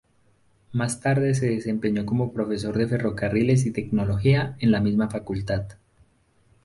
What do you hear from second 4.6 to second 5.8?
la misma facultad.